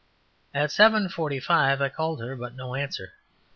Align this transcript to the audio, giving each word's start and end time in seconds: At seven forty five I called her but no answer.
At 0.51 0.71
seven 0.71 1.09
forty 1.09 1.39
five 1.39 1.79
I 1.79 1.89
called 1.89 2.21
her 2.21 2.35
but 2.35 2.55
no 2.55 2.73
answer. 2.73 3.13